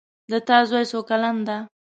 د 0.31 0.33
تا 0.47 0.57
زوی 0.69 0.83
څو 0.91 0.99
کلن 1.09 1.37
ده 1.47 1.57